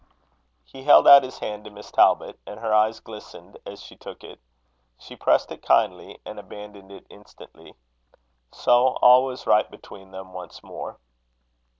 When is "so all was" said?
8.51-9.45